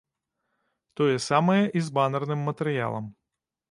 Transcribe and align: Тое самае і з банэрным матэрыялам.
Тое 1.01 1.17
самае 1.29 1.61
і 1.77 1.87
з 1.91 1.95
банэрным 2.01 2.39
матэрыялам. 2.51 3.05